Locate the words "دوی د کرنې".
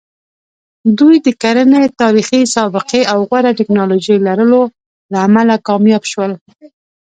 0.99-1.83